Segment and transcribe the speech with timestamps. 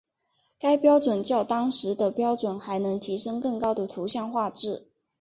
[0.59, 4.87] 该标准较当时的标准能提升更高的图像画质。